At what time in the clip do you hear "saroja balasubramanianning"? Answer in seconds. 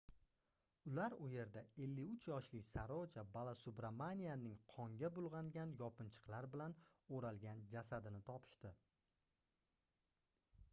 2.69-4.57